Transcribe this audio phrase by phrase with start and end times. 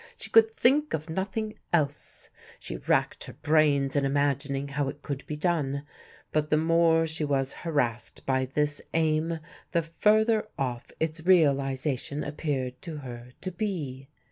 [0.17, 2.31] She could think of nothing else.
[2.59, 5.85] She racked her brains in imagining how it could be done.
[6.31, 9.37] But the more she was harassed by this aim
[9.73, 14.07] the further off its realisation appeared to her to be.